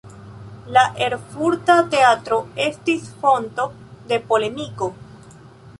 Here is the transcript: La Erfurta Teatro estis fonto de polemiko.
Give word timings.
La 0.77 0.83
Erfurta 1.07 1.75
Teatro 1.91 2.41
estis 2.67 3.07
fonto 3.21 3.69
de 4.13 4.23
polemiko. 4.33 4.91